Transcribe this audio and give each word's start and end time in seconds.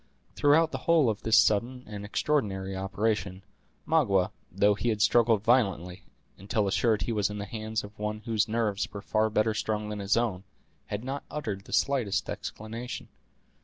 Throughout 0.33 0.71
the 0.71 0.79
whole 0.89 1.11
of 1.11 1.21
this 1.21 1.37
sudden 1.37 1.83
and 1.85 2.03
extraordinary 2.03 2.75
operation, 2.75 3.43
Magua, 3.85 4.31
though 4.51 4.73
he 4.73 4.89
had 4.89 4.99
struggled 4.99 5.43
violently, 5.43 6.01
until 6.39 6.67
assured 6.67 7.03
he 7.03 7.11
was 7.11 7.29
in 7.29 7.37
the 7.37 7.45
hands 7.45 7.83
of 7.83 7.99
one 7.99 8.21
whose 8.21 8.47
nerves 8.47 8.91
were 8.91 9.03
far 9.03 9.29
better 9.29 9.53
strung 9.53 9.89
than 9.89 9.99
his 9.99 10.17
own, 10.17 10.43
had 10.87 11.03
not 11.03 11.23
uttered 11.29 11.65
the 11.65 11.71
slightest 11.71 12.31
exclamation. 12.31 13.09